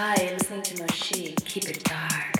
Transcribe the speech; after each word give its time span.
high 0.00 0.32
listening 0.32 0.62
to 0.62 0.80
Moshi. 0.80 1.34
Keep 1.44 1.68
it 1.68 1.84
dark. 1.84 2.39